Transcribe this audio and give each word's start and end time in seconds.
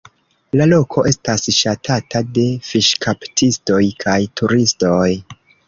La 0.61 0.65
loko 0.69 1.03
estas 1.09 1.43
ŝatata 1.57 2.23
de 2.39 2.47
fiŝkaptistoj 2.71 3.81
kaj 4.07 4.19
turistoj. 4.43 5.07